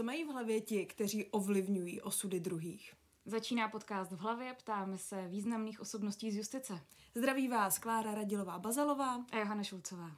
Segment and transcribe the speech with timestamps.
[0.00, 2.94] co mají v hlavě ti, kteří ovlivňují osudy druhých?
[3.26, 6.80] Začíná podcast v hlavě, ptáme se významných osobností z justice.
[7.14, 10.16] Zdraví vás Klára Radilová Bazalová a Johana Šulcová.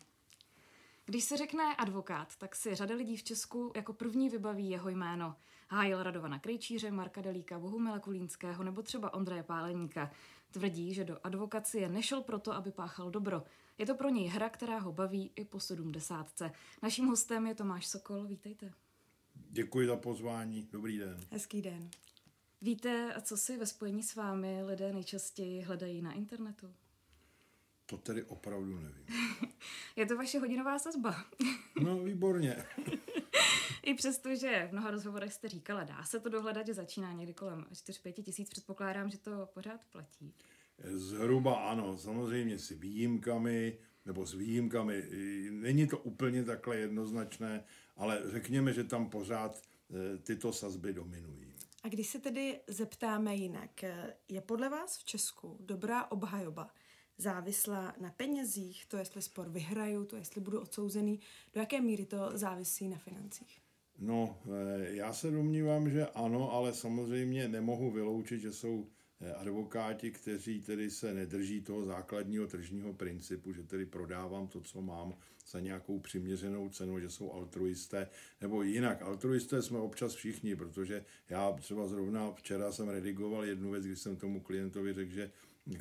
[1.04, 5.36] Když se řekne advokát, tak si řada lidí v Česku jako první vybaví jeho jméno.
[5.68, 10.10] Hájil Radovana Krejčíře, Marka Delíka, Bohumila Kulínského nebo třeba Ondreje Páleníka.
[10.50, 13.42] Tvrdí, že do advokacie nešel proto, aby páchal dobro.
[13.78, 16.52] Je to pro něj hra, která ho baví i po sedmdesátce.
[16.82, 18.72] Naším hostem je Tomáš Sokol, vítejte.
[19.54, 21.20] Děkuji za pozvání, dobrý den.
[21.30, 21.90] Hezký den.
[22.62, 26.74] Víte, co si ve spojení s vámi lidé nejčastěji hledají na internetu?
[27.86, 29.06] To tedy opravdu nevím.
[29.96, 31.24] Je to vaše hodinová sazba.
[31.82, 32.64] no, výborně.
[33.82, 37.34] I přesto, že v mnoha rozhovorech jste říkala, dá se to dohledat, že začíná někdy
[37.34, 40.34] kolem 4-5 tisíc, předpokládám, že to pořád platí.
[40.84, 45.04] Zhruba ano, samozřejmě s výjimkami, nebo s výjimkami.
[45.50, 47.64] Není to úplně takhle jednoznačné,
[47.96, 51.52] ale řekněme, že tam pořád e, tyto sazby dominují.
[51.82, 53.84] A když se tedy zeptáme jinak,
[54.28, 56.70] je podle vás v Česku dobrá obhajoba
[57.18, 61.20] závislá na penězích, to jestli spor vyhraju, to jestli budu odsouzený,
[61.54, 63.60] do jaké míry to závisí na financích?
[63.98, 69.01] No, eh, já se domnívám, že ano, ale samozřejmě nemohu vyloučit, že jsou eh,
[69.36, 75.14] advokáti, kteří tedy se nedrží toho základního tržního principu, že tedy prodávám to, co mám
[75.50, 78.08] za nějakou přiměřenou cenu, že jsou altruisté,
[78.40, 79.02] nebo jinak.
[79.02, 84.16] Altruisté jsme občas všichni, protože já třeba zrovna včera jsem redigoval jednu věc, když jsem
[84.16, 85.30] tomu klientovi řekl, že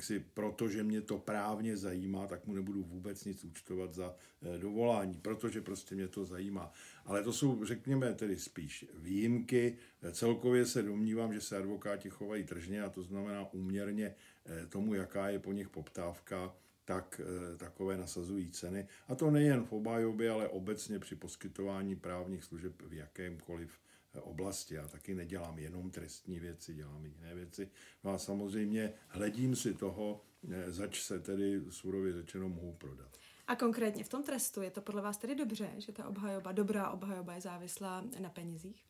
[0.00, 5.14] si, protože mě to právně zajímá, tak mu nebudu vůbec nic účtovat za eh, dovolání,
[5.14, 6.72] protože prostě mě to zajímá.
[7.04, 9.76] Ale to jsou, řekněme, tedy spíš výjimky.
[10.12, 14.14] Celkově se domnívám, že se advokáti chovají tržně a to znamená úměrně
[14.46, 18.88] eh, tomu, jaká je po nich poptávka, tak eh, takové nasazují ceny.
[19.08, 23.78] A to nejen v obhajobě, ale obecně při poskytování právních služeb v jakémkoliv
[24.20, 24.74] oblasti.
[24.74, 27.70] Já taky nedělám jenom trestní věci, dělám i jiné věci.
[28.04, 33.18] No a samozřejmě hledím si toho, eh, zač se tedy surově řečeno mohu prodat.
[33.46, 36.90] A konkrétně v tom trestu je to podle vás tedy dobře, že ta obhajoba, dobrá
[36.90, 38.84] obhajoba je závislá na penězích?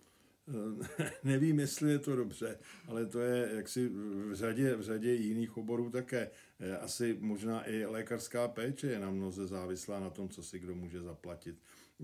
[0.49, 2.59] Eh, nevím, jestli je to dobře,
[2.89, 6.31] ale to je jaksi v řadě, v řadě jiných oborů také.
[6.61, 10.75] Eh, asi možná i lékařská péče je na mnoze závislá na tom, co si kdo
[10.75, 11.57] může zaplatit.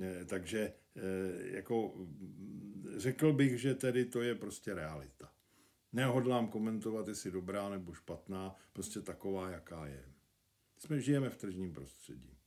[0.02, 0.72] Eh, takže
[1.40, 1.94] jako
[2.96, 5.32] řekl bych, že tedy to je prostě realita.
[5.92, 10.04] Nehodlám komentovat, jestli dobrá nebo špatná, prostě taková, jaká je.
[10.78, 12.38] Jsme žijeme v tržním prostředí.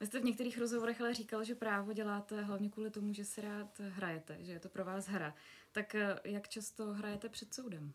[0.00, 3.40] Vy jste v některých rozhovorech ale říkal, že právo děláte hlavně kvůli tomu, že si
[3.40, 5.34] rád hrajete, že je to pro vás hra.
[5.72, 7.92] Tak eh, jak často hrajete před soudem?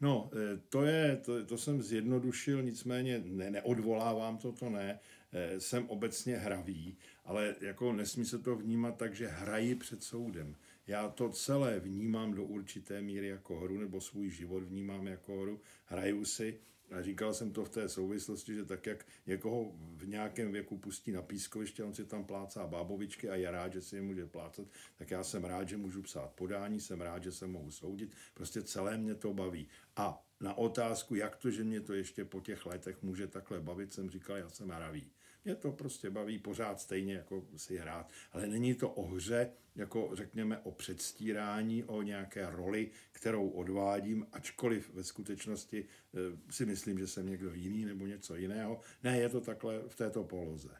[0.00, 5.00] No, eh, to je, to, to jsem zjednodušil, nicméně ne, neodvolávám to, to ne.
[5.32, 10.56] Eh, jsem obecně hravý, ale jako nesmí se to vnímat tak, že hraji před soudem.
[10.86, 15.60] Já to celé vnímám do určité míry jako hru, nebo svůj život vnímám jako hru.
[15.84, 20.52] Hraju si a říkal jsem to v té souvislosti, že tak, jak někoho v nějakém
[20.52, 24.02] věku pustí na pískoviště, on si tam plácá bábovičky a je rád, že si je
[24.02, 24.66] může plácat,
[24.98, 28.12] tak já jsem rád, že můžu psát podání, jsem rád, že se mohu soudit.
[28.34, 29.68] Prostě celé mě to baví.
[29.96, 33.92] A na otázku, jak to, že mě to ještě po těch letech může takhle bavit,
[33.92, 35.10] jsem říkal, já jsem hravý.
[35.48, 38.10] Mě to prostě baví pořád stejně, jako si hrát.
[38.32, 44.90] Ale není to o hře, jako řekněme o předstírání, o nějaké roli, kterou odvádím, ačkoliv
[44.94, 48.80] ve skutečnosti e, si myslím, že jsem někdo jiný nebo něco jiného.
[49.04, 50.76] Ne, je to takhle v této poloze.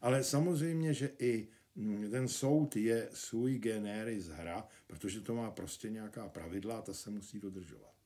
[0.00, 5.90] Ale samozřejmě, že i mm, ten soud je sui generis hra, protože to má prostě
[5.90, 7.97] nějaká pravidla a ta se musí dodržovat.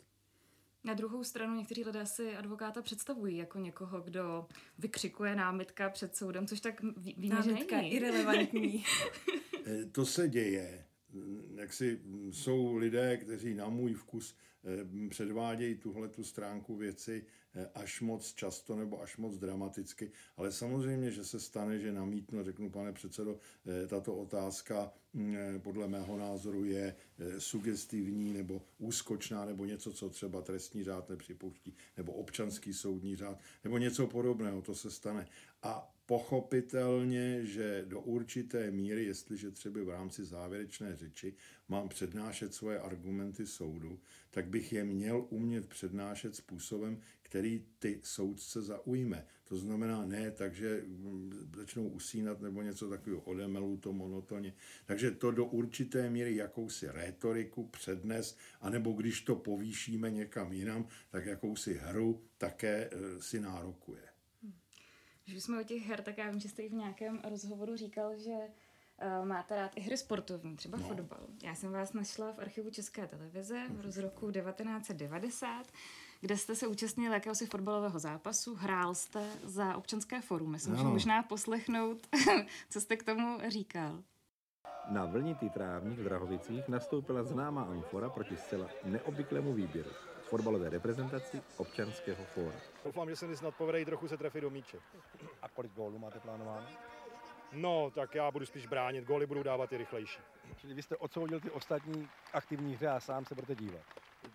[0.84, 4.46] Na druhou stranu někteří lidé si advokáta představují jako někoho, kdo
[4.78, 6.80] vykřikuje námitka před soudem, což tak
[7.16, 7.92] víme, námitka že není.
[7.94, 8.84] irrelevantní.
[9.66, 10.84] Eh, to se děje.
[11.54, 12.00] Jak si
[12.30, 17.26] jsou lidé, kteří na můj vkus eh, předvádějí tuhle tu stránku věci
[17.74, 22.70] až moc často nebo až moc dramaticky, ale samozřejmě, že se stane, že namítnu řeknu,
[22.70, 23.38] pane předsedo,
[23.88, 26.96] tato otázka mm, podle mého názoru je
[27.38, 33.78] sugestivní nebo úskočná nebo něco, co třeba trestní řád nepřipouští, nebo občanský soudní řád, nebo
[33.78, 35.28] něco podobného, to se stane.
[35.62, 41.34] A pochopitelně, že do určité míry, jestliže třeba v rámci závěrečné řeči
[41.68, 44.00] mám přednášet svoje argumenty soudu,
[44.30, 49.26] tak bych je měl umět přednášet způsobem, který ty soudce zaujme.
[49.44, 54.54] To znamená ne tak, že mm, začnou usínat nebo něco takového, odemelu to monotoně.
[54.86, 61.26] Takže to do určité míry jakousi rétoriku přednes, anebo když to povýšíme někam jinam, tak
[61.26, 64.11] jakousi hru také e, si nárokuje.
[65.24, 68.30] Když jsme o těch her, tak já vím, že jste v nějakém rozhovoru říkal, že
[68.32, 70.84] uh, máte rád i hry sportovní, třeba no.
[70.88, 71.26] fotbal.
[71.42, 75.66] Já jsem vás našla v archivu České televize z roku 1990,
[76.20, 80.50] kde jste se účastnil jakéhosi fotbalového zápasu, hrál jste za občanské forum.
[80.50, 80.78] Myslím, no.
[80.78, 82.06] že možná poslechnout,
[82.70, 84.02] co jste k tomu říkal.
[84.90, 89.90] Na vlnitý trávník v Drahovicích nastoupila známá amfora proti zcela neobvyklému výběru
[90.32, 92.56] fotbalové reprezentaci občanského fóra.
[92.84, 94.78] Doufám, že se mi snad povede trochu se trefit do míče.
[95.42, 96.66] A kolik gólů máte plánováno?
[97.52, 100.20] No, tak já budu spíš bránit, góly budu dávat i rychlejší.
[100.56, 103.82] Čili vy jste odsoudil ty ostatní aktivní hry a sám se budete dívat?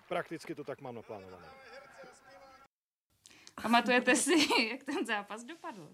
[0.08, 1.48] Prakticky to tak mám naplánované.
[3.62, 4.32] Pamatujete si,
[4.72, 5.90] jak ten zápas dopadl?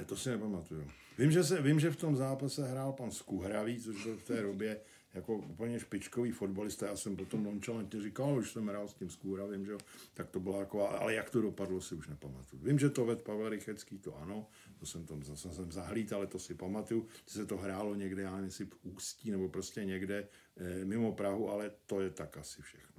[0.00, 0.90] Eh, to si nepamatuju.
[1.18, 4.42] Vím že, se, vím, že v tom zápase hrál pan Skuhravý, což byl v té
[4.42, 4.80] době
[5.14, 6.86] jako úplně špičkový fotbalista.
[6.86, 9.78] Já jsem potom nonchalantně říkal, už jsem hrál s tím Skuhravým, že jo,
[10.14, 12.62] tak to bylo jako, ale jak to dopadlo, si už nepamatuju.
[12.62, 14.46] Vím, že to ved Pavel Rychecký, to ano,
[14.80, 18.22] to jsem tam zase jsem zahlít, ale to si pamatuju, že se to hrálo někde,
[18.22, 22.62] já nevím, v Ústí nebo prostě někde e, mimo Prahu, ale to je tak asi
[22.62, 22.94] všechno.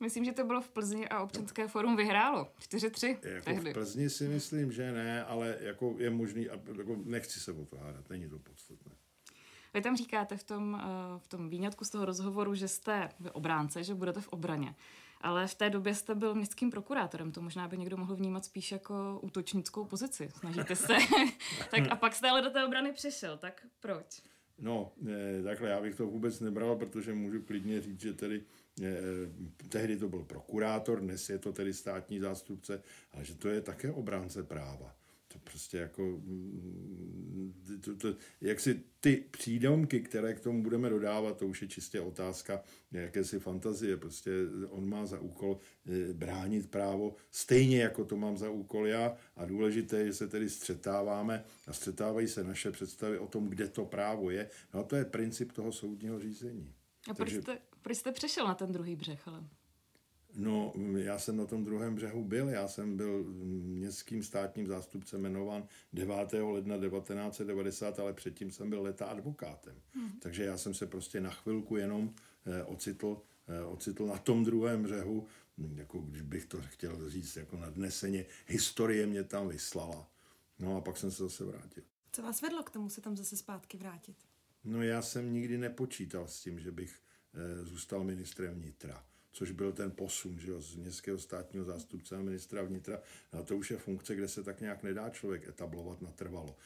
[0.00, 2.52] Myslím, že to bylo v Plzni a občanské forum vyhrálo.
[2.60, 3.70] 4-3 jako tehdy.
[3.70, 6.44] V Plzni si myslím, že ne, ale jako je možný,
[6.78, 8.97] jako nechci se o to hádat, není to podstatné.
[9.78, 13.30] Vy tam říkáte v tom, eh, v tom výňatku z toho rozhovoru, že jste v
[13.30, 14.74] obránce, že budete v obraně.
[15.20, 18.72] Ale v té době jste byl městským prokurátorem, to možná by někdo mohl vnímat spíš
[18.72, 20.30] jako útočnickou pozici.
[20.38, 20.94] Snažíte se.
[21.70, 24.22] tak a pak jste ale do té obrany přišel, tak proč?
[24.58, 28.44] No, eh, takhle já bych to vůbec nebral, protože můžu klidně říct, že tedy
[28.82, 29.30] Eh,
[29.68, 32.82] tehdy to byl prokurátor, dnes je to tedy státní zástupce,
[33.12, 34.94] ale že to je také obránce práva.
[35.32, 37.54] To prostě jako, mm,
[37.84, 42.00] to, to, jak si ty přídomky, které k tomu budeme dodávat, to už je čistě
[42.00, 43.96] otázka jakési fantazie.
[43.96, 44.30] Prostě
[44.68, 49.16] on má za úkol eh, bránit právo, stejně jako to mám za úkol já.
[49.36, 53.68] A důležité je, že se tedy střetáváme a střetávají se naše představy o tom, kde
[53.68, 54.50] to právo je.
[54.74, 56.74] No a to je princip toho soudního řízení.
[57.10, 59.44] A proč jste, proč jste přešel na ten druhý břeh, ale?
[60.34, 62.48] No, já jsem na tom druhém břehu byl.
[62.48, 66.14] Já jsem byl městským státním zástupcem jmenován 9.
[66.32, 69.74] ledna 1990, ale předtím jsem byl leta advokátem.
[69.92, 70.10] Hmm.
[70.20, 72.14] Takže já jsem se prostě na chvilku jenom
[72.46, 75.26] eh, ocitl, eh, ocitl na tom druhém břehu,
[75.74, 80.10] jako když bych to chtěl říct jako nadneseně, historie mě tam vyslala.
[80.58, 81.82] No a pak jsem se zase vrátil.
[82.12, 84.16] Co vás vedlo k tomu se tam zase zpátky vrátit?
[84.64, 87.00] No já jsem nikdy nepočítal s tím, že bych
[87.34, 89.04] e, zůstal ministrem vnitra,
[89.38, 93.00] což byl ten posun že jo, z městského státního zástupce a ministra vnitra.
[93.32, 96.56] A to už je funkce, kde se tak nějak nedá člověk etablovat natrvalo.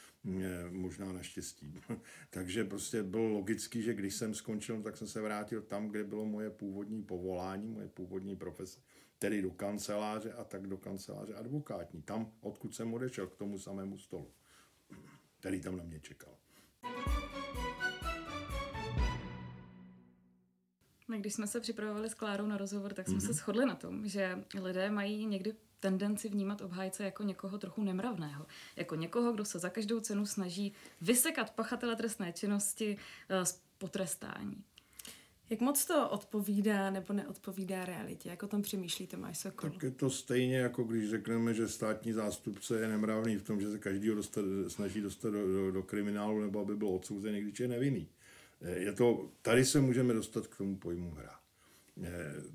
[0.42, 1.74] E, možná naštěstí.
[2.30, 6.26] Takže prostě bylo logický, že když jsem skončil, tak jsem se vrátil tam, kde bylo
[6.26, 8.80] moje původní povolání, moje původní profese,
[9.18, 12.02] tedy do kanceláře a tak do kanceláře advokátní.
[12.02, 14.30] Tam, odkud jsem odešel, k tomu samému stolu,
[15.40, 16.36] který tam na mě čekal.
[21.12, 23.26] My, když jsme se připravovali s Klárou na rozhovor, tak jsme mm-hmm.
[23.26, 28.46] se shodli na tom, že lidé mají někdy tendenci vnímat obhájce jako někoho trochu nemravného.
[28.76, 32.96] Jako někoho, kdo se za každou cenu snaží vysekat pachatele trestné činnosti
[33.42, 34.64] z potrestání.
[35.50, 38.28] Jak moc to odpovídá nebo neodpovídá realitě?
[38.28, 39.70] Jak o tom přemýšlí Tomáš Sokol?
[39.70, 43.70] Tak je to stejně, jako když řekneme, že státní zástupce je nemravný v tom, že
[43.70, 47.68] se každý dostat, snaží dostat do, do, do kriminálu nebo aby byl odsouzen, když je
[47.68, 48.08] nevinný.
[48.76, 51.38] Je to, tady se můžeme dostat k tomu pojmu hra.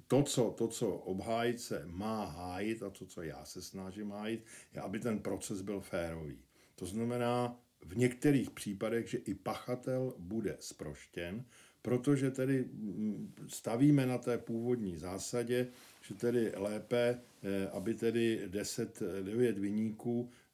[0.07, 4.81] To co, to, co obhájce má hájit a to, co já se snažím hájit, je,
[4.81, 6.39] aby ten proces byl férový.
[6.75, 11.45] To znamená v některých případech, že i pachatel bude sproštěn,
[11.81, 15.67] protože tedy mm, stavíme na té původní zásadě,
[16.01, 20.46] že tedy lépe, eh, aby tedy 10, 9 vyníků eh,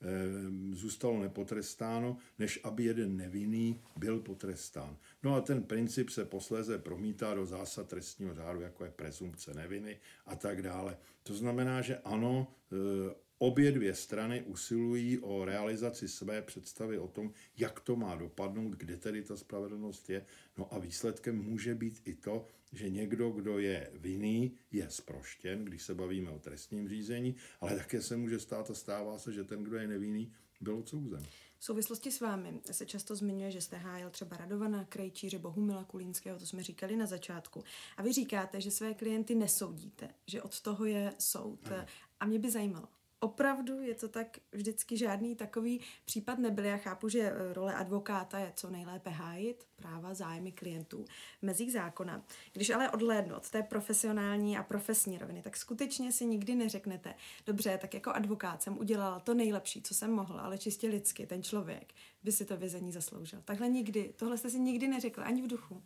[0.71, 4.97] zůstalo nepotrestáno, než aby jeden nevinný byl potrestán.
[5.23, 9.97] No a ten princip se posléze promítá do zásad trestního řádu, jako je prezumpce neviny
[10.25, 10.97] a tak dále.
[11.23, 17.33] To znamená, že ano, eh, Obě dvě strany usilují o realizaci své představy o tom,
[17.57, 20.25] jak to má dopadnout, kde tedy ta spravedlnost je.
[20.57, 25.83] No a výsledkem může být i to, že někdo, kdo je vinný, je sproštěn, když
[25.83, 29.63] se bavíme o trestním řízení, ale také se může stát a stává se, že ten,
[29.63, 31.25] kdo je nevinný, byl odsouzen.
[31.57, 36.39] V souvislosti s vámi se často zmiňuje, že jste hájil třeba Radovana, Krejčíře, Bohumila Kulínského,
[36.39, 37.63] to jsme říkali na začátku.
[37.97, 41.71] A vy říkáte, že své klienty nesoudíte, že od toho je soud.
[41.71, 41.85] Ano.
[42.19, 42.87] A mě by zajímalo,
[43.23, 46.65] opravdu je to tak vždycky žádný takový případ nebyl.
[46.65, 51.05] Já chápu, že eh, role advokáta je co nejlépe hájit práva, zájmy klientů
[51.39, 52.25] v mezích zákona.
[52.53, 57.13] Když ale odhlédnu od té profesionální a profesní roviny, tak skutečně si nikdy neřeknete,
[57.45, 61.43] dobře, tak jako advokát jsem udělal to nejlepší, co jsem mohl, ale čistě lidsky, ten
[61.43, 63.41] člověk by si to vězení zasloužil.
[63.45, 65.81] Takhle nikdy, tohle jste si nikdy neřekl, ani v duchu.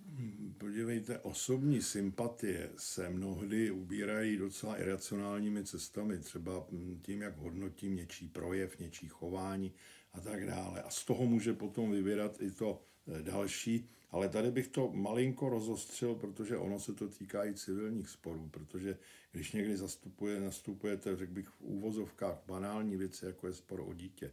[0.57, 6.67] Podívejte, osobní sympatie se mnohdy ubírají docela iracionálními cestami, třeba
[7.01, 9.73] tím, jak hodnotím něčí projev, něčí chování
[10.13, 10.81] a tak dále.
[10.81, 13.89] A z toho může potom vyvěrat i to eh, další.
[14.11, 18.97] Ale tady bych to malinko rozostřil, protože ono se to týká i civilních sporů, protože
[19.31, 24.31] když někdy zastupuje, nastupujete, řekl bych, v úvozovkách banální věci, jako je spor o dítě,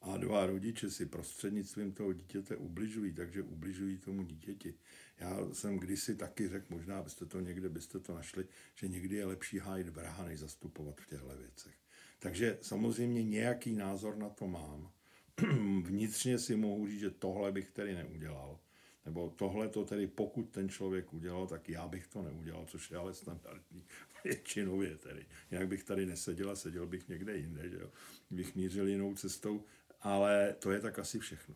[0.00, 4.74] a dva rodiče si prostřednictvím toho dítěte ubližují, takže ubližují tomu dítěti.
[5.18, 9.26] Já jsem kdysi taky řekl, možná byste to někde byste to našli, že někdy je
[9.26, 11.74] lepší hájit vraha, než zastupovat v těchto věcech.
[12.18, 14.92] Takže samozřejmě nějaký názor na to mám.
[15.82, 18.58] Vnitřně si mohu říct, že tohle bych tedy neudělal.
[19.04, 22.96] Nebo tohle to tedy, pokud ten člověk udělal, tak já bych to neudělal, což je
[22.96, 23.84] ale standardní
[24.24, 25.26] většinově tedy.
[25.50, 27.90] Jinak bych tady neseděl a seděl bych někde jinde, že jo?
[28.30, 29.64] bych mířil jinou cestou,
[30.00, 31.54] ale to je tak asi všechno.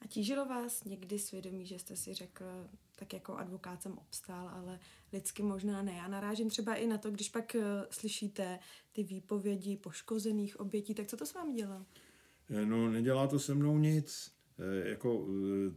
[0.00, 2.44] A tížilo vás někdy svědomí, že jste si řekl,
[2.96, 4.78] tak jako advokát jsem obstál, ale
[5.12, 5.92] lidsky možná ne.
[5.92, 8.58] Já narážím třeba i na to, když pak uh, slyšíte
[8.92, 11.86] ty výpovědi poškozených obětí, tak co to s vámi dělá?
[12.50, 14.36] Eh, no, nedělá to se mnou nic.
[14.58, 15.26] E, jako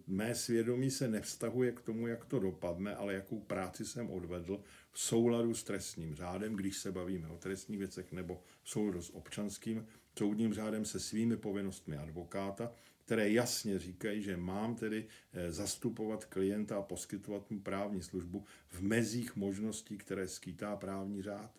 [0.08, 5.00] mé svědomí se nevztahuje k tomu, jak to dopadne, ale jakou práci jsem odvedl v
[5.00, 9.88] souladu s trestním řádem, když se bavíme o trestních věcech, nebo v souladu s občanským
[10.20, 12.72] soudním řádem se svými povinnostmi advokáta,
[13.06, 18.82] které jasně říkají, že mám tedy eh, zastupovat klienta a poskytovat mu právní službu v
[18.82, 21.52] mezích možností, které skýtá právní řád.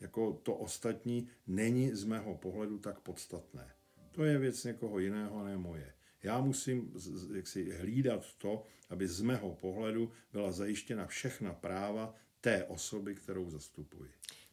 [0.00, 3.70] Jako to ostatní není z mého pohledu tak podstatné.
[4.10, 5.94] To je věc někoho jiného, ne moje.
[6.22, 6.92] Já musím
[7.34, 14.10] jaksi hlídat to, aby z mého pohledu byla zajištěna všechna práva té osoby, kterou zastupuji.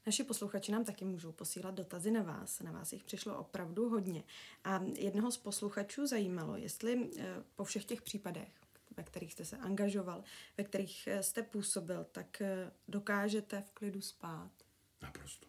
[0.07, 2.59] Naši posluchači nám taky můžou posílat dotazy na vás.
[2.59, 4.23] Na vás jich přišlo opravdu hodně.
[4.63, 8.49] A jednoho z posluchačů zajímalo, jestli eh, po všech těch případech,
[8.97, 10.23] ve kterých jste se angažoval,
[10.57, 14.51] ve kterých eh, jste působil, tak eh, dokážete v klidu spát.
[15.01, 15.47] Naprosto.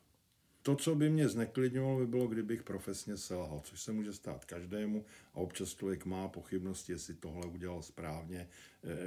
[0.62, 5.04] To, co by mě zneklidňovalo, by bylo, kdybych profesně selhal, což se může stát každému
[5.34, 8.48] a občas člověk má pochybnosti, jestli tohle udělal správně.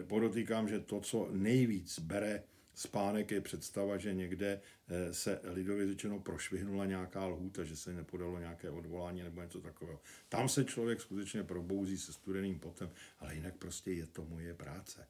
[0.07, 6.19] Podotýkám, že to, co nejvíc bere Spánek je představa, že někde eh, se lidově řečeno
[6.19, 10.01] prošvihnula nějaká lhůta, že se nepodalo nějaké odvolání nebo něco takového.
[10.29, 15.07] Tam se člověk skutečně probouzí se studeným potem, ale jinak prostě je to moje práce.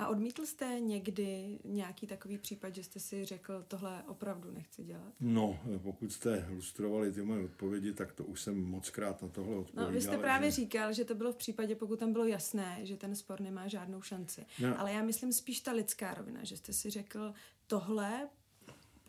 [0.00, 5.12] A odmítl jste někdy nějaký takový případ, že jste si řekl, tohle opravdu nechci dělat?
[5.20, 9.56] No, pokud jste lustrovali ty moje odpovědi, tak to už jsem moc krát na tohle
[9.56, 9.92] odpověděl.
[9.92, 10.56] No, vy jste právě že...
[10.56, 14.02] říkal, že to bylo v případě, pokud tam bylo jasné, že ten spor nemá žádnou
[14.02, 14.46] šanci.
[14.62, 14.80] No.
[14.80, 17.34] Ale já myslím spíš ta lidská rovina, že jste si řekl,
[17.66, 18.28] tohle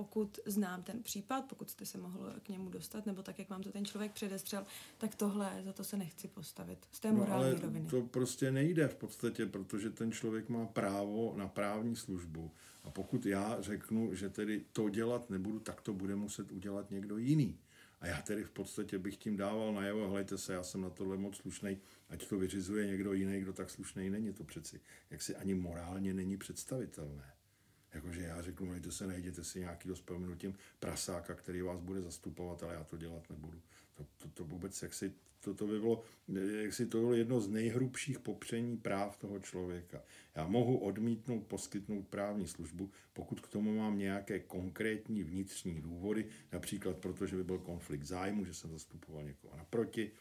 [0.01, 3.63] pokud znám ten případ, pokud jste se mohl k němu dostat, nebo tak, jak vám
[3.63, 4.65] to ten člověk předestřel,
[4.97, 6.79] tak tohle, za to se nechci postavit.
[6.91, 7.87] Z té morální no, ale roviny.
[7.89, 12.51] to prostě nejde v podstatě, protože ten člověk má právo na právní službu.
[12.83, 17.17] A pokud já řeknu, že tedy to dělat nebudu, tak to bude muset udělat někdo
[17.17, 17.59] jiný.
[17.99, 21.17] A já tedy v podstatě bych tím dával najevo, hledajte se, já jsem na tohle
[21.17, 21.77] moc slušný,
[22.09, 24.33] ať to vyřizuje někdo jiný, kdo tak slušný není.
[24.33, 27.33] To přeci jaksi ani morálně není představitelné.
[27.93, 30.03] Jakože já řeknu, nejte se, najděte si nějaký s
[30.79, 33.61] prasáka, který vás bude zastupovat, ale já to dělat nebudu.
[33.93, 36.03] To, to, to vůbec, jak si, to, to by bylo,
[36.61, 40.01] jak si to bylo jedno z nejhrubších popření práv toho člověka.
[40.35, 46.97] Já mohu odmítnout, poskytnout právní službu, pokud k tomu mám nějaké konkrétní vnitřní důvody, například
[46.97, 50.11] protože by byl konflikt zájmu, že jsem zastupoval někoho naproti,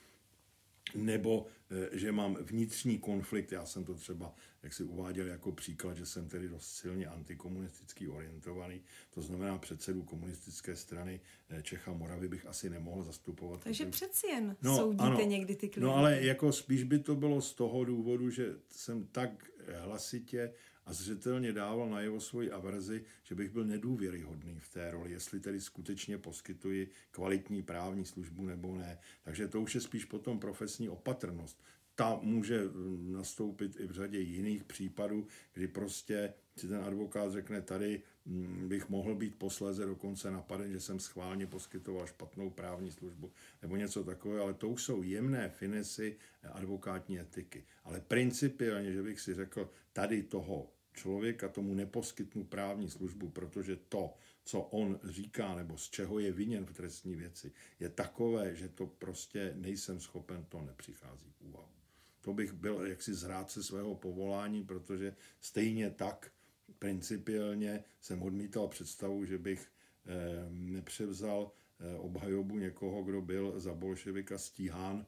[0.94, 5.96] nebo eh, že mám vnitřní konflikt, já jsem to třeba, jak si uváděl jako příklad,
[5.96, 11.20] že jsem tedy dost silně antikomunistický orientovaný, to znamená předsedu komunistické strany
[11.50, 13.64] eh, Čecha Moravy bych asi nemohl zastupovat.
[13.64, 13.90] Takže protože...
[13.90, 15.80] přeci jen no, soudíte ano, někdy ty klienty.
[15.80, 19.50] No ale jako spíš by to bylo z toho důvodu, že jsem tak
[19.82, 20.52] hlasitě
[20.86, 25.40] a zřetelně dával na jeho svoji averzi, že bych byl nedůvěryhodný v té roli, jestli
[25.40, 28.98] tedy skutečně poskytuji kvalitní právní službu nebo ne.
[29.22, 31.62] Takže to už je spíš potom profesní opatrnost.
[31.94, 37.62] Ta může mm, nastoupit i v řadě jiných případů, kdy prostě si ten advokát řekne,
[37.62, 38.02] tady
[38.66, 44.04] bych mohl být posléze dokonce napaden, že jsem schválně poskytoval špatnou právní službu nebo něco
[44.04, 46.16] takového, ale to už jsou jemné finesy
[46.52, 47.64] advokátní etiky.
[47.84, 54.14] Ale principiálně, že bych si řekl, tady toho člověka tomu neposkytnu právní službu, protože to,
[54.44, 58.86] co on říká nebo z čeho je viněn v trestní věci, je takové, že to
[58.86, 61.68] prostě nejsem schopen, to nepřichází v úvahu.
[62.20, 66.32] To bych byl jaksi zrádce svého povolání, protože stejně tak
[66.80, 69.68] principiálně jsem odmítal představu, že bych
[70.06, 75.06] eh, nepřevzal eh, obhajobu někoho, kdo byl za bolševika stíhán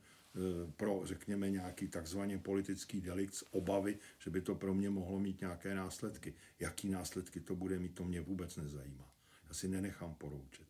[0.77, 5.41] pro, řekněme, nějaký takzvaně politický delikt z obavy, že by to pro mě mohlo mít
[5.41, 6.35] nějaké následky.
[6.61, 9.15] Jaký následky to bude mít, to mě vůbec nezajímá.
[9.49, 10.67] Já si nenechám poroučet.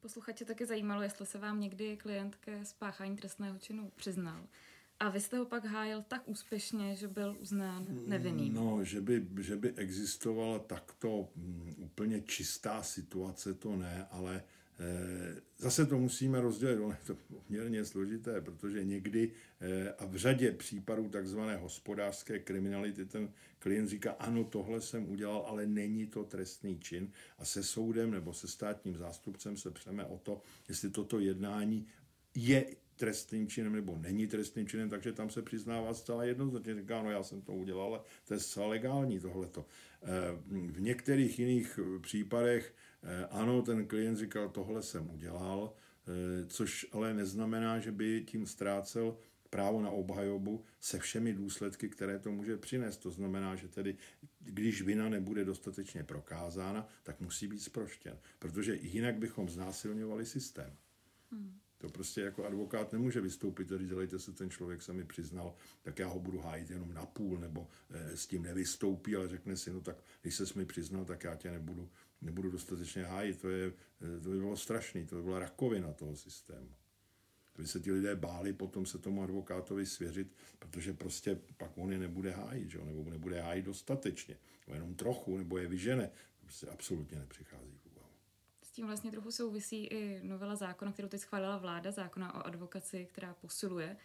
[0.00, 4.46] Posluchače taky zajímalo, jestli se vám někdy klient ke spáchání trestného činu přiznal.
[5.00, 8.54] A vy jste ho pak hájil tak úspěšně, že byl uznán nevinným.
[8.54, 14.44] No, že by, že by existovala takto mm, úplně čistá situace, to ne, ale
[14.80, 20.16] eh, zase to musíme rozdělit, ono je to poměrně složité, protože někdy eh, a v
[20.16, 26.24] řadě případů takzvané hospodářské kriminality ten klient říká, ano, tohle jsem udělal, ale není to
[26.24, 31.18] trestný čin a se soudem nebo se státním zástupcem se přeme o to, jestli toto
[31.18, 31.86] jednání
[32.34, 36.74] je trestným činem nebo není trestným činem, takže tam se přiznává zcela jednoznačně.
[36.74, 39.66] Říká, no já jsem to udělal, ale to je zcela legální tohleto.
[40.02, 40.06] Eh,
[40.46, 47.14] v některých jiných případech eh, ano, ten klient říkal, tohle jsem udělal, eh, což ale
[47.14, 49.16] neznamená, že by tím ztrácel
[49.54, 52.96] právo na obhajobu se všemi důsledky, které to může přinést.
[52.96, 53.96] To znamená, že tedy,
[54.40, 60.76] když vina nebude dostatečně prokázána, tak musí být zproštěn, protože jinak bychom znásilňovali systém.
[61.32, 61.58] Hmm.
[61.84, 65.98] To prostě jako advokát nemůže vystoupit říct, dělejte se, ten člověk se mi přiznal, tak
[65.98, 69.72] já ho budu hájit jenom na půl, nebo e, s tím nevystoupí, ale řekne si,
[69.72, 73.40] no tak když se mi přiznal, tak já tě nebudu, nebudu dostatečně hájit.
[73.40, 76.74] To, je, eh, to by bylo strašný, to by byla rakovina toho systému.
[77.52, 81.92] To by se ti lidé báli potom se tomu advokátovi svěřit, protože prostě pak on
[81.92, 82.78] je nebude hájit, že?
[82.84, 86.06] nebo nebude hájit dostatečně, nebo jenom trochu, nebo je vyžene.
[86.06, 87.83] To prostě absolutně nepřichází
[88.74, 93.34] tím vlastně trochu souvisí i novela zákona, kterou teď schválila vláda, zákona o advokaci, která
[93.34, 93.96] posiluje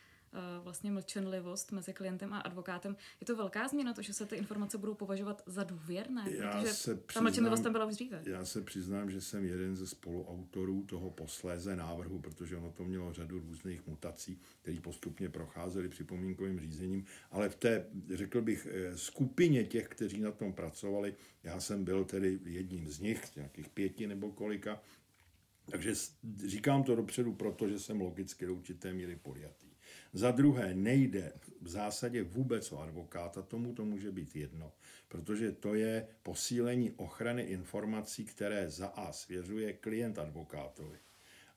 [0.64, 2.96] vlastně mlčenlivost mezi klientem a advokátem.
[3.22, 6.26] Je to velká změna, to, že se ty informace budou považovat za důvěrné?
[6.32, 8.22] Já protože se přiznám, ta mlčenlivost tam byla už dříve.
[8.26, 13.14] Já se přiznám, že jsem jeden ze spoluautorů toho posléze návrhu, protože ono to mělo
[13.14, 19.66] řadu různých mutací, které postupně procházely připomínkovým řízením, ale v té, řekl bych, eh, skupině
[19.66, 24.32] těch, kteří na tom pracovali, já jsem byl tedy jedním z nich, nějakých pěti nebo
[24.32, 24.82] kolika,
[25.72, 25.94] takže
[26.46, 29.69] říkám to dopředu, protože jsem logicky do určité míry podjatý.
[30.14, 34.72] Za druhé, nejde v zásadě vůbec o advokáta, tomu to může být jedno,
[35.08, 41.00] protože to je posílení ochrany informací, které za A svěřuje klient advokátovi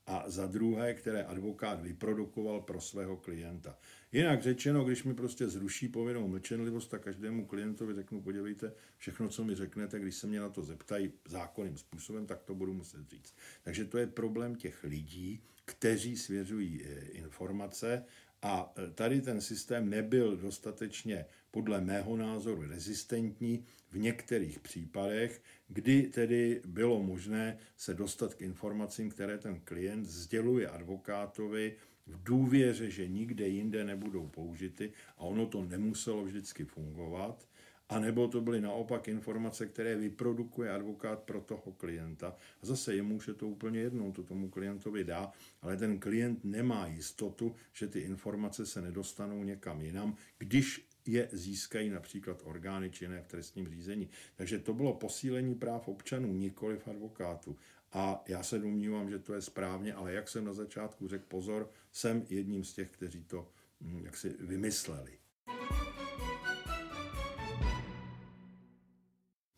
[0.07, 3.79] a za druhé, které advokát vyprodukoval pro svého klienta.
[4.12, 9.45] Jinak řečeno, když mi prostě zruší povinnou mlčenlivost, tak každému klientovi řeknu, podívejte, všechno, co
[9.45, 13.35] mi řeknete, když se mě na to zeptají zákonným způsobem, tak to budu muset říct.
[13.62, 18.05] Takže to je problém těch lidí, kteří svěřují eh, informace
[18.43, 26.03] a e, tady ten systém nebyl dostatečně, podle mého názoru, rezistentní v některých případech, kdy
[26.03, 31.77] tedy bylo možné se dostat k informacím, které ten klient sděluje advokátovi
[32.07, 37.49] v důvěře, že nikde jinde nebudou použity a ono to nemuselo vždycky fungovat.
[37.93, 42.37] A nebo to byly naopak informace, které vyprodukuje advokát pro toho klienta.
[42.63, 46.45] A zase jemu už je to úplně jednou, to tomu klientovi dá, ale ten klient
[46.45, 53.23] nemá jistotu, že ty informace se nedostanou někam jinam, když je získají například orgány činné
[53.23, 54.09] v trestním řízení.
[54.37, 57.57] Takže to bylo posílení práv občanů, nikoli v advokátu.
[57.93, 61.71] A já se domnívám, že to je správně, ale jak jsem na začátku řekl, pozor,
[61.93, 63.49] jsem jedním z těch, kteří to
[63.81, 65.22] hm, jak si vymysleli.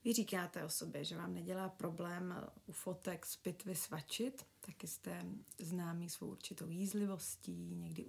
[0.04, 2.34] Vy říkáte o sobě, že vám nedělá problém
[2.66, 5.26] u fotek z pitvy svačit, taky jste
[5.58, 8.04] známý svou určitou jízlivostí, někdy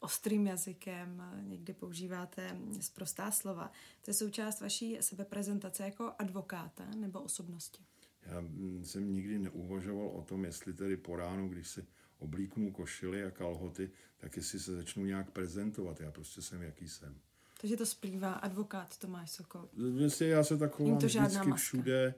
[0.00, 3.72] ostrým jazykem, někdy používáte zprostá slova.
[4.02, 7.84] To je součást vaší sebeprezentace jako advokáta nebo osobnosti?
[8.22, 8.42] Já
[8.82, 11.86] jsem nikdy neuvažoval o tom, jestli tedy po ránu, když si
[12.18, 16.00] oblíknu košily a kalhoty, tak jestli se začnu nějak prezentovat.
[16.00, 17.20] Já prostě jsem, jaký jsem.
[17.60, 19.68] Takže to splývá advokát Tomáš Sokol.
[19.98, 22.14] Vlastně já se tak chovám vždycky všude,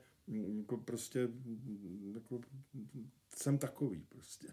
[0.57, 1.29] jako prostě,
[2.15, 2.41] jako,
[3.37, 4.49] jsem takový prostě.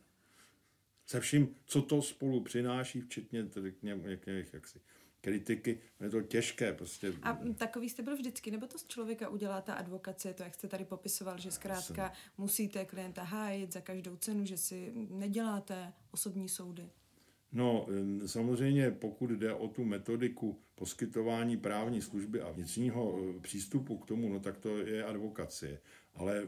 [1.05, 3.49] Se vším, co to spolu přináší, včetně
[3.83, 4.81] některých jaksi
[5.21, 7.13] kritiky, je to těžké prostě.
[7.21, 10.67] A takový jste byl vždycky, nebo to z člověka udělá ta advokace, to jak jste
[10.67, 12.15] tady popisoval, že zkrátka jsem...
[12.37, 16.89] musíte klienta hájit za každou cenu, že si neděláte osobní soudy?
[17.53, 17.87] No,
[18.25, 24.29] samozřejmě pokud jde o tu metodiku poskytování právní služby a vnitřního e, přístupu k tomu,
[24.29, 25.79] no tak to je advokacie.
[26.15, 26.47] Ale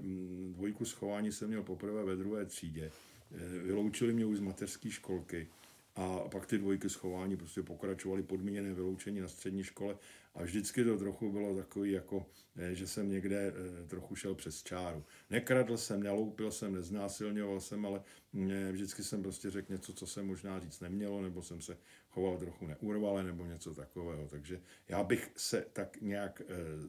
[0.51, 2.91] dvojku schování jsem měl poprvé ve druhé třídě.
[3.31, 5.47] E, vyloučili mě už z mateřské školky
[5.95, 9.97] a pak ty dvojky schování prostě pokračovaly podmíněné vyloučení na střední škole
[10.35, 14.63] a vždycky to trochu bylo takový, jako, eh, že jsem někde eh, trochu šel přes
[14.63, 15.05] čáru.
[15.29, 18.03] Nekradl jsem, neloupil jsem, neznásilňoval jsem, ale
[18.49, 21.77] eh, vždycky jsem prostě řekl něco, co se možná říct nemělo, nebo jsem se
[22.09, 24.27] choval trochu neurvale, nebo něco takového.
[24.27, 26.41] Takže já bych se tak nějak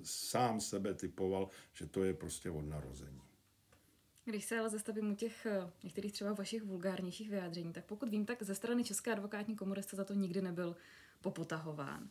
[0.02, 3.20] sám sebe typoval, že to je prostě od narození.
[4.24, 5.46] Když se ale zastavím u těch
[5.82, 9.96] některých třeba vašich vulgárnějších vyjádření, tak pokud vím, tak ze strany České advokátní komory jste
[9.96, 10.76] za to nikdy nebyl
[11.20, 12.10] popotahován.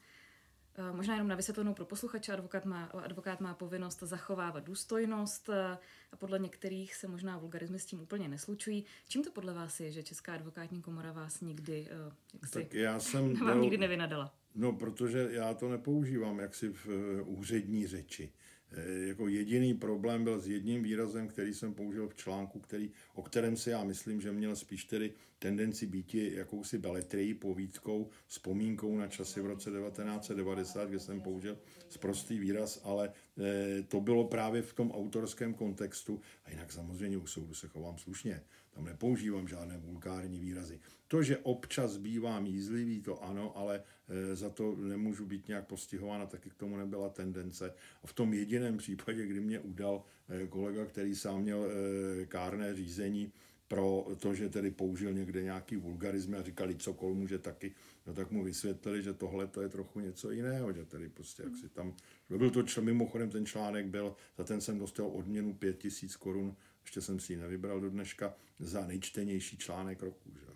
[0.75, 5.77] Eh, možná jenom na vysvětlenou pro posluchače, advokát má, advokát má povinnost zachovávat důstojnost eh,
[6.11, 8.85] a podle některých se možná vulgarizmy s tím úplně neslučují.
[9.07, 12.99] Čím to podle vás je, že Česká advokátní komora vás nikdy, eh, jak tak já
[12.99, 14.33] jsem vám byl, nikdy nevynadala?
[14.55, 16.87] No, protože já to nepoužívám jaksi v
[17.25, 18.33] úřední řeči.
[18.71, 23.21] Eh, jako jediný problém byl s jedním výrazem, který jsem použil v článku, který, o
[23.21, 29.07] kterém si já myslím, že měl spíš tedy tendenci být jakousi beletrii, povídkou, vzpomínkou na
[29.07, 31.57] časy v roce 1990, kde jsem použil
[31.89, 37.27] sprostý výraz, ale e, to bylo právě v tom autorském kontextu a jinak samozřejmě u
[37.27, 38.41] soudu se chovám slušně.
[38.71, 40.79] Tam nepoužívám žádné vulgární výrazy.
[41.09, 46.25] To, že občas bývám jízlivý, to ano, ale e, za to nemůžu být nějak postihována,
[46.25, 47.73] taky k tomu nebyla tendence.
[48.03, 52.75] A v tom jediném případě, kdy mě udal e, kolega, který sám měl e, kárné
[52.75, 53.31] řízení,
[53.67, 57.75] pro to, že tedy použil někde nějaký vulgarizmy a říkali, co kol může taky,
[58.07, 61.55] no tak mu vysvětlili, že tohle to je trochu něco jiného, že tedy prostě jak
[61.55, 61.93] si tam,
[62.29, 67.19] byl to, mimochodem ten článek byl, za ten jsem dostal odměnu 5000 korun, ještě jsem
[67.19, 70.31] si ji nevybral do dneška, za nejčtenější článek roku.
[70.33, 70.48] Že?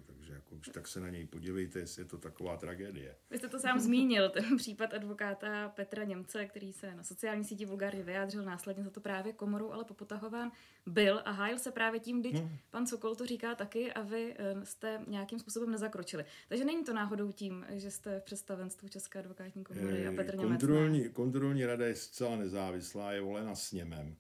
[0.67, 3.15] Jako, tak se na něj podívejte, jestli je to taková tragédie.
[3.30, 7.65] Vy jste to sám zmínil, ten případ advokáta Petra Němce, který se na sociální síti
[7.65, 10.52] vulgárně vyjádřil, následně za to právě komorou, ale popotahován
[10.86, 12.58] byl a hájil se právě tím, když hmm.
[12.71, 16.26] pan Sokol to říká taky a vy jste nějakým způsobem nezakročili.
[16.49, 20.38] Takže není to náhodou tím, že jste v představenstvu České advokátní komory a eh, Petr
[20.38, 24.15] Němec kontrolní, kontrolní rada je zcela nezávislá, je volena sněmem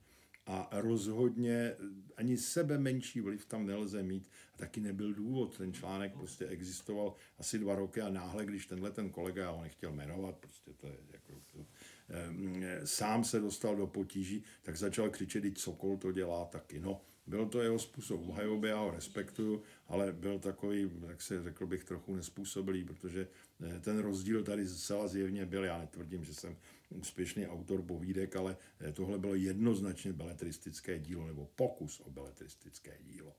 [0.45, 1.75] a rozhodně
[2.17, 4.29] ani sebe menší vliv tam nelze mít.
[4.55, 5.57] Taky nebyl důvod.
[5.57, 9.61] Ten článek prostě existoval asi dva roky a náhle, když tenhle ten kolega, já ho
[9.61, 11.65] nechtěl jmenovat, prostě to je jako, to,
[12.09, 16.79] e, sám se dostal do potíží, tak začal křičet, že Sokol to dělá taky.
[16.79, 21.67] No, byl to jeho způsob obhajoby, já ho respektuju, ale byl takový, jak se řekl
[21.67, 23.27] bych, trochu nespůsobilý, protože
[23.61, 25.63] eh, ten rozdíl tady zcela zjevně byl.
[25.63, 26.57] Já netvrdím, že jsem
[26.89, 33.35] úspěšný autor povídek, ale eh, tohle bylo jednoznačně beletristické dílo, nebo pokus o beletristické dílo.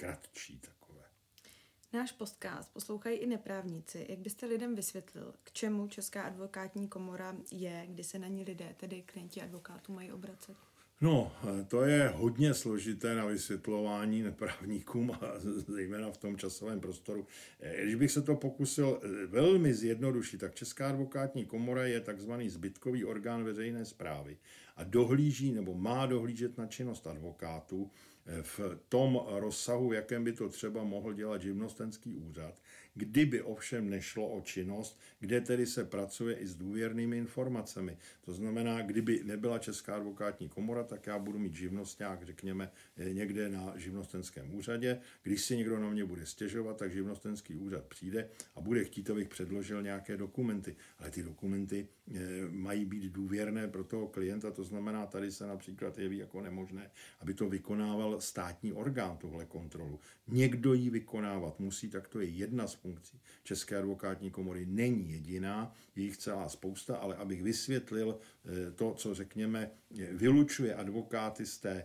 [0.00, 1.02] Kratší takové.
[1.92, 4.06] Náš podcast poslouchají i neprávníci.
[4.08, 8.74] Jak byste lidem vysvětlil, k čemu Česká advokátní komora je, kdy se na ní lidé,
[8.76, 10.56] tedy klienti advokátů, mají obracet?
[11.00, 11.32] No,
[11.68, 15.32] to je hodně složité na vysvětlování neprávníkům a
[15.68, 17.26] zejména v tom časovém prostoru.
[17.82, 23.04] Když bych se to pokusil eh, velmi zjednodušit, tak Česká advokátní komora je takzvaný zbytkový
[23.04, 24.38] orgán veřejné zprávy
[24.76, 28.09] a dohlíží nebo má dohlížet na činnost advokátů eh,
[28.42, 32.54] v tom rozsahu, jakém by to třeba mohl dělat živnostenský úřad
[32.94, 37.96] kdyby ovšem nešlo o činnost, kde tedy se pracuje i s důvěrnými informacemi.
[38.20, 42.70] To znamená, kdyby nebyla Česká advokátní komora, tak já budu mít živnostňák, řekněme,
[43.12, 45.00] někde na živnostenském úřadě.
[45.22, 49.28] Když si někdo na mě bude stěžovat, tak živnostenský úřad přijde a bude chtít, abych
[49.28, 50.76] předložil nějaké dokumenty.
[50.98, 51.99] Ale ty dokumenty eh,
[52.50, 57.34] mají být důvěrné pro toho klienta, to znamená, tady se například jeví jako nemožné, aby
[57.34, 60.00] to vykonával státní orgán, tuhle kontrolu.
[60.28, 65.74] Někdo ji vykonávat musí, tak to je jedna z funkcí České advokátní komory není jediná,
[65.96, 69.70] je jich celá spousta, ale abych vysvětlil eh, to, co řekněme,
[70.12, 71.84] vylučuje advokáty z té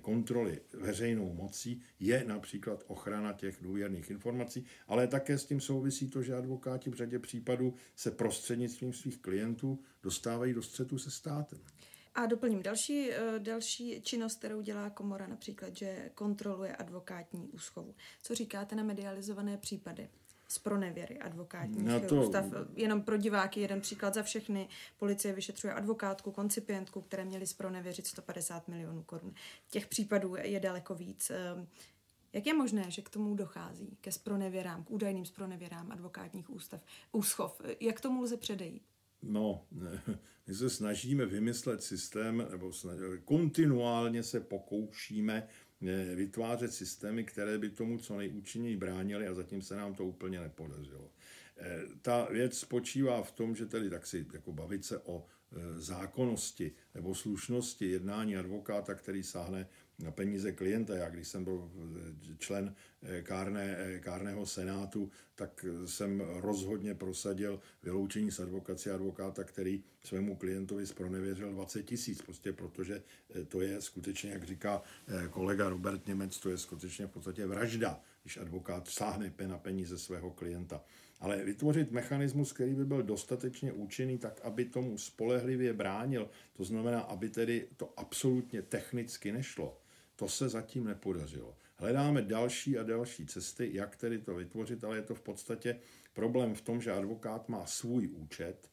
[0.00, 6.22] kontroly veřejnou mocí, je například ochrana těch důvěrných informací, ale také s tím souvisí to,
[6.22, 11.58] že advokáti v řadě případů se prostřednictvím svých klientů dostávají do střetu se státem.
[12.14, 17.94] A doplním další, eh, další činnost, kterou dělá komora, například, že kontroluje advokátní úschovu.
[18.22, 20.08] Co říkáte na medializované případy?
[20.48, 22.22] Z pronevěry advokátních Na to...
[22.22, 22.44] ústav.
[22.74, 24.68] Jenom pro diváky jeden příklad za všechny.
[24.98, 29.34] Policie vyšetřuje advokátku, koncipientku, které měly z pronevěřit 150 milionů korun.
[29.70, 31.30] Těch případů je daleko víc.
[31.30, 31.66] Ehm,
[32.32, 36.80] jak je možné, že k tomu dochází, ke spronevěrám, k údajným spronevěrám advokátních ústav,
[37.12, 37.60] úschov?
[37.80, 38.82] Jak tomu lze předejít?
[39.22, 39.66] No,
[40.46, 45.48] my se snažíme vymyslet systém, nebo snažíme, kontinuálně se pokoušíme
[46.14, 51.10] vytvářet systémy, které by tomu co nejúčinněji bránily a zatím se nám to úplně nepodařilo.
[51.56, 55.80] Eh, ta věc spočívá v tom, že tedy tak si jako bavit se o eh,
[55.80, 60.96] zákonnosti nebo slušnosti jednání advokáta, který sáhne na peníze klienta.
[60.96, 61.70] Já když jsem byl
[62.38, 62.74] člen
[63.22, 71.52] kárné, kárného senátu, tak jsem rozhodně prosadil vyloučení z advokace advokáta, který svému klientovi zpronevěřil
[71.52, 73.02] 20 tisíc, prostě protože
[73.48, 74.82] to je skutečně, jak říká
[75.30, 80.30] kolega Robert Němec, to je skutečně v podstatě vražda, když advokát sáhne na peníze svého
[80.30, 80.84] klienta
[81.20, 87.00] ale vytvořit mechanismus, který by byl dostatečně účinný, tak aby tomu spolehlivě bránil, to znamená,
[87.00, 89.80] aby tedy to absolutně technicky nešlo,
[90.18, 91.56] to se zatím nepodařilo.
[91.76, 95.80] Hledáme další a další cesty, jak tedy to vytvořit, ale je to v podstatě
[96.12, 98.68] problém v tom, že advokát má svůj účet,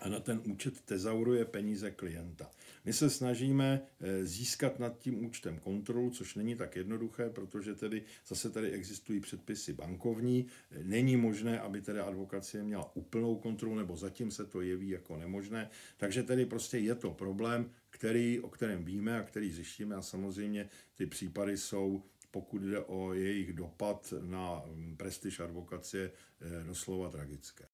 [0.00, 2.50] a na ten účet tezauruje peníze klienta.
[2.84, 8.02] My se snažíme eh, získat nad tím účtem kontrolu, což není tak jednoduché, protože tedy
[8.26, 10.46] zase tady existují předpisy bankovní.
[10.82, 15.70] Není možné, aby tedy advokacie měla úplnou kontrolu, nebo zatím se to jeví jako nemožné.
[15.96, 17.70] Takže tedy prostě je to problém,
[18.04, 23.12] který, o kterém víme a který řešíme a samozřejmě ty případy jsou pokud jde o
[23.12, 24.62] jejich dopad na
[24.96, 27.64] prestiž advokacie, eh, doslova tragické.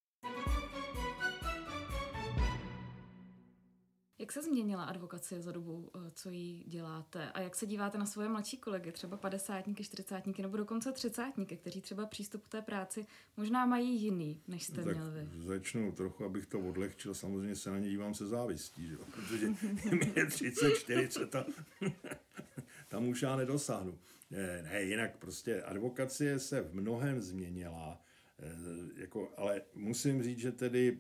[4.20, 7.30] Jak se změnila advokacie za dobu, eh, co ji děláte?
[7.30, 11.80] A jak se díváte na svoje mladší kolegy, třeba padesátníky, čtyřicátníky nebo dokonce třicátníky, kteří
[11.80, 13.06] třeba přístup k té práci
[13.37, 15.28] možná mají jiný, než jste tak měl vy?
[15.46, 17.14] Začnu trochu, abych to odlehčil.
[17.14, 18.96] Samozřejmě se na ně dívám se závistí, že?
[18.96, 19.48] protože
[19.90, 21.44] mi je 30, 40 a
[22.88, 23.98] tam už já nedosáhnu.
[24.30, 28.02] Ne, ne, jinak prostě advokacie se v mnohem změnila,
[28.38, 30.98] eh, jako, ale musím říct, že tedy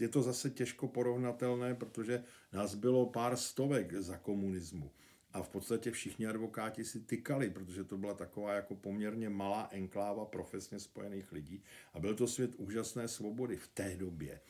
[0.00, 4.90] je to zase těžko porovnatelné, protože nás bylo pár stovek za komunismu.
[5.32, 10.24] A v podstatě všichni advokáti si tykali, protože to byla taková jako poměrně malá enkláva
[10.24, 11.62] profesně spojených lidí.
[11.94, 14.40] A byl to svět úžasné svobody v té době.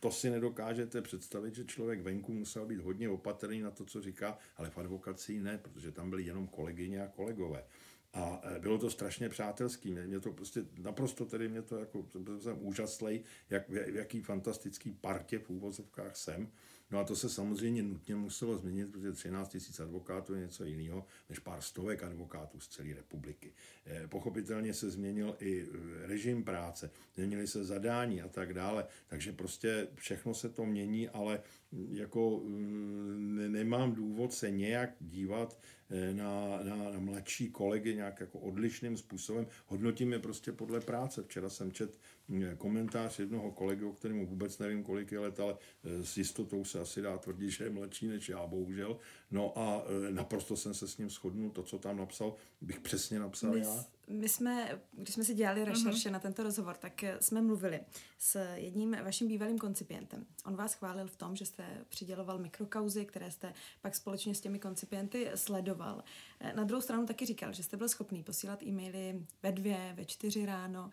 [0.00, 4.38] To si nedokážete představit, že člověk venku musel být hodně opatrný na to, co říká,
[4.56, 7.64] ale v advokaci ne, protože tam byli jenom kolegyně a kolegové.
[8.12, 9.94] A e, bylo to strašně přátelský.
[9.94, 14.92] Mě to prostě naprosto tedy mě to jako, byl jsem úžaslej, jak, v jaký fantastický
[14.92, 16.48] partě v úvozovkách jsem.
[16.90, 21.06] No a to se samozřejmě nutně muselo změnit, protože 13 000 advokátů je něco jiného
[21.28, 23.52] než pár stovek advokátů z celé republiky.
[23.86, 29.32] E, pochopitelně se změnil i e, režim práce, změnily se zadání a tak dále, takže
[29.32, 35.58] prostě všechno se to mění, ale jako mm, nemám důvod se nějak dívat
[35.90, 39.46] Eh, na, na, na mladší kolegy nějak jako odlišným způsobem.
[39.66, 41.22] Hodnotím je prostě podle práce.
[41.22, 45.56] Včera jsem čet mm, komentář jednoho kolegy, o kterému vůbec nevím, kolik je let, ale
[45.84, 48.98] eh, s jistotou se asi dá tvrdit, že je mladší než já, bohužel.
[49.30, 51.50] No a eh, naprosto jsem se s ním shodnul.
[51.50, 55.64] To, co tam napsal, bych přesně napsal My já my jsme, když jsme si dělali
[55.64, 56.12] rešerše uh-huh.
[56.12, 57.80] na tento rozhovor, tak eh, jsme mluvili
[58.18, 60.26] s jedním vaším bývalým koncipientem.
[60.46, 64.58] On vás chválil v tom, že jste přiděloval mikrokauzy, které jste pak společně s těmi
[64.58, 66.02] koncipienty sledoval.
[66.40, 70.04] Eh, na druhou stranu taky říkal, že jste byl schopný posílat e-maily ve dvě, ve
[70.04, 70.90] čtyři ráno.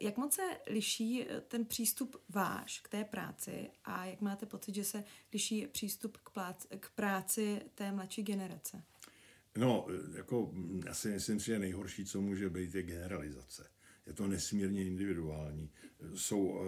[0.00, 4.84] Jak moc se liší ten přístup váš k té práci a jak máte pocit, že
[4.84, 8.82] se liší přístup k, práci, k práci té mladší generace?
[9.58, 10.52] No, jako
[10.86, 13.66] já si myslím, že nejhorší, co může být, je generalizace.
[14.06, 15.70] Je to nesmírně individuální.
[16.14, 16.60] Jsou,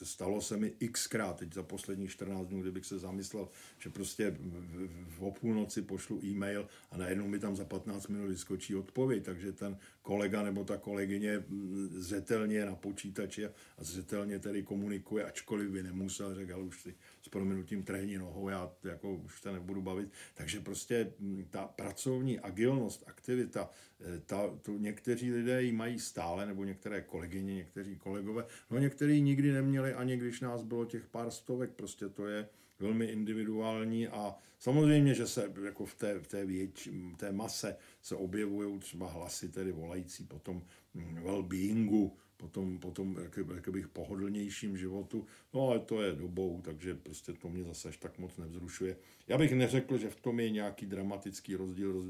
[0.00, 4.36] eh, stalo se mi xkrát, teď za poslední 14 dnů, kdybych se zamyslel, že prostě
[4.38, 9.52] v, o půlnoci pošlu e-mail a najednou mi tam za 15 minut vyskočí odpověď, takže
[9.52, 15.82] ten kolega nebo ta kolegyně mm, zřetelně na počítači a zřetelně tedy komunikuje, ačkoliv by
[15.82, 20.12] nemusel, řekl, už si s proměnutím trhní nohou, já jako už se nebudu bavit.
[20.34, 26.46] Takže prostě mm, ta pracovní agilnost, aktivita, eh, ta, to někteří lidé ji mají stále,
[26.46, 31.30] nebo některé kolegyně, někteří kolegové, no někteří nikdy neměli, ani když nás bylo těch pár
[31.30, 32.48] stovek, prostě to je
[32.80, 38.16] velmi individuální a samozřejmě, že se jako v té, v té, věč, té mase se
[38.16, 40.62] objevují třeba hlasy tedy volající potom
[40.94, 43.16] mm, well-beingu, potom, potom
[43.54, 45.26] jak bych pohodlnějším životu.
[45.54, 48.96] No ale to je dobou, takže prostě to mě zase až tak moc nevzrušuje.
[49.28, 52.00] Já bych neřekl, že v tom je nějaký dramatický rozdíl.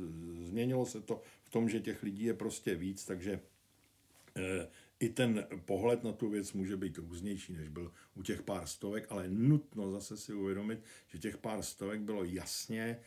[0.43, 3.41] Změnilo se to v tom, že těch lidí je prostě víc, takže
[4.37, 4.69] eh,
[5.01, 9.07] i ten pohled na tu věc může být různější, než byl u těch pár stovek,
[9.09, 13.01] ale nutno zase si uvědomit, že těch pár stovek bylo jasně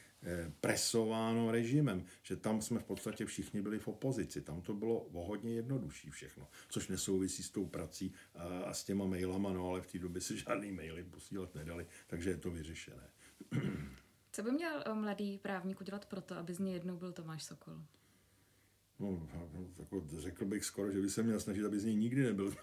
[0.62, 4.42] presováno režimem, že tam jsme v podstatě všichni byli v opozici.
[4.42, 8.14] Tam to bylo o hodně jednodušší všechno, což nesouvisí s tou prací
[8.66, 12.30] a s těma mailama, no ale v té době se žádný maily posílat nedali, takže
[12.30, 13.10] je to vyřešené.
[14.32, 17.84] Co by měl eh, mladý právník udělat proto, aby z něj jednou byl Tomáš Sokol?
[19.04, 19.28] No,
[19.80, 22.54] jako řekl bych skoro, že by se měl snažit, aby z něj nikdy nebyl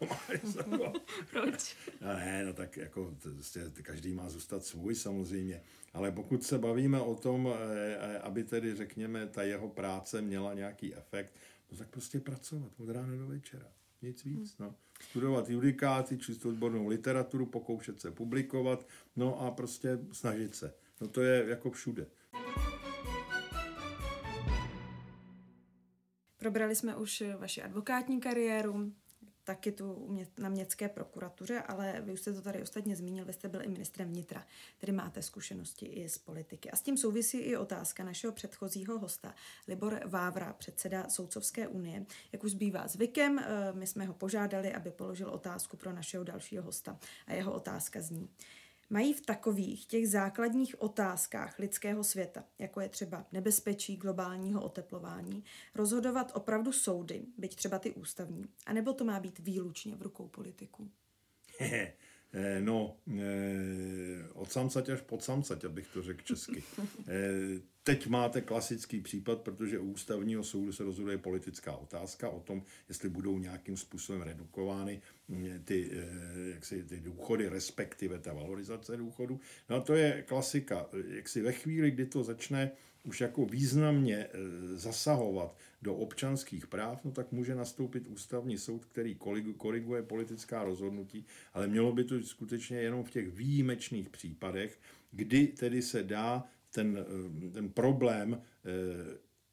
[1.30, 1.76] Proč?
[2.00, 5.62] No ne, no tak jako prostě každý má zůstat svůj samozřejmě.
[5.92, 10.54] Ale pokud se bavíme o tom, eh, eh, aby tedy řekněme ta jeho práce měla
[10.54, 11.32] nějaký efekt,
[11.72, 13.66] no tak prostě pracovat od rána do večera.
[14.02, 14.58] Nic víc.
[14.58, 14.74] No.
[15.10, 20.74] Studovat judikáty, čistou odbornou literaturu, pokoušet se publikovat, no a prostě snažit se.
[21.00, 22.06] No to je jako všude.
[26.50, 28.92] Probrali jsme už vaši advokátní kariéru,
[29.44, 33.48] taky tu na městské prokuratuře, ale vy už jste to tady ostatně zmínil, vy jste
[33.48, 34.46] byl i ministrem vnitra,
[34.78, 36.70] tedy máte zkušenosti i z politiky.
[36.70, 39.34] A s tím souvisí i otázka našeho předchozího hosta,
[39.68, 42.06] Libor Vávra, předseda Soudcovské unie.
[42.32, 46.62] Jak už zbývá zvykem, eh, my jsme ho požádali, aby položil otázku pro našeho dalšího
[46.62, 46.98] hosta.
[47.26, 48.28] A jeho otázka zní
[48.90, 56.32] mají v takových těch základních otázkách lidského světa, jako je třeba nebezpečí globálního oteplování, rozhodovat
[56.34, 60.90] opravdu soudy, byť třeba ty ústavní, anebo to má být výlučně v rukou politiků?
[62.32, 66.62] Eh, no, eh, od samcať až pod samcať, abych to řekl česky.
[67.08, 72.62] Eh, teď máte klasický případ, protože u ústavního soudu se rozhoduje politická otázka o tom,
[72.88, 75.90] jestli budou nějakým způsobem redukovány mm, ty,
[76.54, 79.40] jaksi, ty důchody, respektive ta valorizace důchodu.
[79.68, 80.86] No a to je klasika.
[81.08, 82.70] Jak si ve chvíli, kdy to začne
[83.04, 84.28] už jako významně e,
[84.76, 89.14] zasahovat do občanských práv, no tak může nastoupit ústavní soud, který
[89.56, 94.78] koriguje politická rozhodnutí, ale mělo by to skutečně jenom v těch výjimečných případech,
[95.12, 96.98] kdy tedy se dá ten,
[97.46, 98.40] e, ten problém e,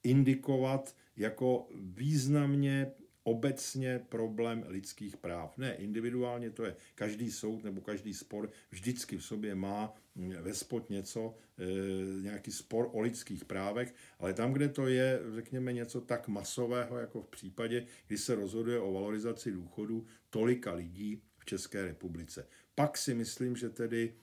[0.03, 2.91] indikovat jako významně
[3.27, 5.57] obecně problém lidských práv.
[5.57, 10.53] Ne individuálně, to je každý soud nebo každý spor vždycky v sobě má mm, ve
[10.53, 16.01] spod něco, e, nějaký spor o lidských právech, ale tam, kde to je, řekněme, něco
[16.01, 21.85] tak masového, jako v případě, kdy se rozhoduje o valorizaci důchodu tolika lidí v České
[21.85, 22.47] republice.
[22.75, 24.13] Pak si myslím, že tedy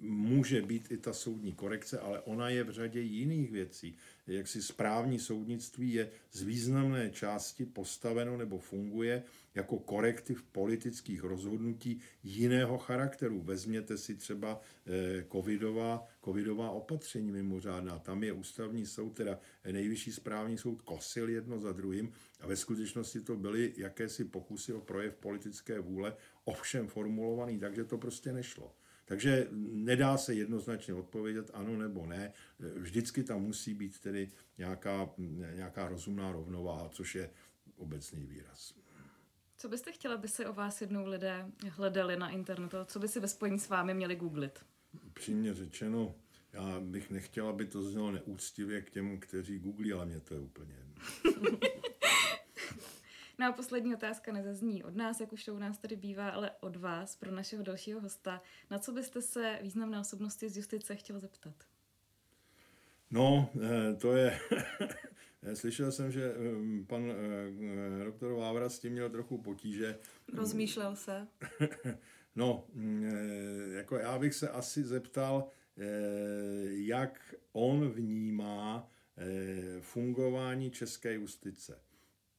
[0.00, 3.96] může být i ta soudní korekce, ale ona je v řadě jiných věcí.
[4.26, 9.22] Jak si správní soudnictví je z významné části postaveno nebo funguje
[9.54, 13.40] jako korektiv politických rozhodnutí jiného charakteru.
[13.42, 17.98] Vezměte si třeba eh, covidová, covidová opatření mimořádná.
[17.98, 19.38] Tam je ústavní soud, teda
[19.72, 24.80] nejvyšší správní soud kosil jedno za druhým a ve skutečnosti to byly jakési pokusy o
[24.80, 28.74] projev politické vůle, ovšem formulovaný takže to prostě nešlo.
[29.08, 32.32] Takže nedá se jednoznačně odpovědět ano nebo ne.
[32.58, 35.10] Vždycky tam musí být tedy nějaká,
[35.54, 37.30] nějaká rozumná rovnováha, což je
[37.76, 38.74] obecný výraz.
[39.56, 42.76] Co byste chtěla, aby se o vás jednou lidé hledali na internetu?
[42.84, 44.58] Co by si ve spojení s vámi měli googlit?
[45.12, 46.14] Přímě řečeno,
[46.52, 50.40] já bych nechtěla, aby to znělo neúctivě k těm, kteří googlí, ale mě to je
[50.40, 51.58] úplně jedno.
[53.38, 56.50] No a poslední otázka nezazní od nás, jak už to u nás tady bývá, ale
[56.60, 58.42] od vás, pro našeho dalšího hosta.
[58.70, 61.54] Na co byste se významné osobnosti z justice chtěl zeptat?
[63.10, 64.38] No, eh, to je...
[65.54, 69.98] Slyšel jsem, že eh, pan eh, doktor Vávra s tím měl trochu potíže.
[70.34, 71.26] Rozmýšlel se.
[72.36, 73.04] No, mm,
[73.72, 75.48] jako já bych se asi zeptal,
[76.68, 78.90] jak on vnímá
[79.80, 81.80] fungování české justice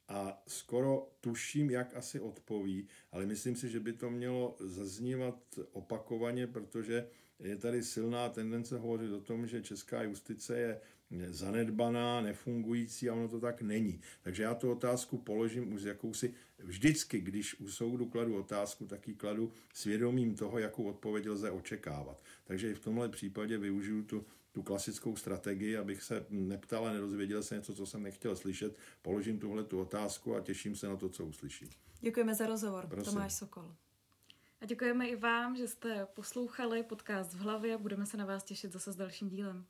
[0.09, 6.47] a skoro tuším, jak asi odpoví, ale myslím si, že by to mělo zaznívat opakovaně,
[6.47, 7.07] protože
[7.39, 10.81] je tady silná tendence hovořit o tom, že česká justice je
[11.29, 14.01] zanedbaná, nefungující a ono to tak není.
[14.21, 19.15] Takže já tu otázku položím už jakousi vždycky, když u soudu kladu otázku, tak ji
[19.15, 22.23] kladu svědomím toho, jakou odpověď lze očekávat.
[22.43, 27.43] Takže i v tomhle případě využiju tu tu klasickou strategii, abych se neptal a nedozvěděl
[27.43, 28.77] se něco, co jsem nechtěl slyšet.
[29.01, 31.69] Položím tuhle tu otázku a těším se na to, co uslyším.
[32.01, 32.87] Děkujeme za rozhovor.
[32.87, 33.13] Prosím.
[33.13, 33.75] Tomáš Sokol.
[34.61, 37.77] A děkujeme i vám, že jste poslouchali podcast v hlavě.
[37.77, 39.65] Budeme se na vás těšit zase s dalším dílem.